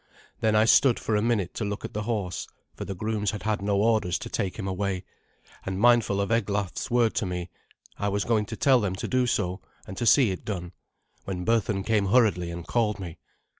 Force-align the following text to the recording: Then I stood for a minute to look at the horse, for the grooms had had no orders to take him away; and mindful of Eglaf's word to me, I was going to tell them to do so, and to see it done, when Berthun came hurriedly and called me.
Then 0.39 0.55
I 0.55 0.65
stood 0.65 0.97
for 0.99 1.15
a 1.15 1.21
minute 1.21 1.53
to 1.53 1.63
look 1.63 1.85
at 1.85 1.93
the 1.93 2.01
horse, 2.01 2.47
for 2.73 2.85
the 2.85 2.95
grooms 2.95 3.29
had 3.29 3.43
had 3.43 3.61
no 3.61 3.77
orders 3.83 4.17
to 4.17 4.29
take 4.29 4.57
him 4.57 4.67
away; 4.67 5.03
and 5.63 5.79
mindful 5.79 6.19
of 6.19 6.31
Eglaf's 6.31 6.89
word 6.89 7.13
to 7.13 7.27
me, 7.27 7.51
I 7.99 8.09
was 8.09 8.23
going 8.25 8.47
to 8.47 8.55
tell 8.57 8.79
them 8.79 8.95
to 8.95 9.07
do 9.07 9.27
so, 9.27 9.61
and 9.85 9.95
to 9.97 10.07
see 10.07 10.31
it 10.31 10.43
done, 10.43 10.71
when 11.25 11.45
Berthun 11.45 11.83
came 11.85 12.07
hurriedly 12.07 12.49
and 12.49 12.65
called 12.65 12.99
me. 12.99 13.19